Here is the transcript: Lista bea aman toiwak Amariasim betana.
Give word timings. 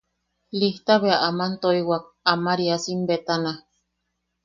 Lista 0.59 0.93
bea 1.01 1.17
aman 1.27 1.53
toiwak 1.61 2.05
Amariasim 2.33 3.01
betana. 3.09 3.51